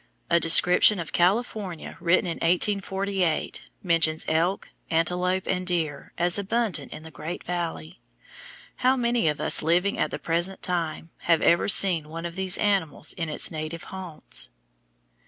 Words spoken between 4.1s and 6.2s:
elk, antelope, and deer